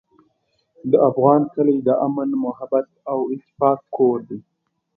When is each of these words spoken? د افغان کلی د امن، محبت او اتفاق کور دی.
د 0.91 0.93
افغان 1.09 1.41
کلی 1.53 1.77
د 1.87 1.89
امن، 2.05 2.29
محبت 2.45 2.87
او 3.11 3.19
اتفاق 3.33 3.79
کور 3.97 4.17
دی. 4.29 4.39